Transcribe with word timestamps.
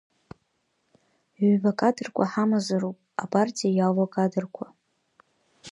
Ҩба 1.53 1.71
акадрқәа 1.75 2.31
ҳамазароуп, 2.31 2.97
апартиа 3.23 3.69
иалоу 3.73 4.05
акадрқәа. 4.05 4.65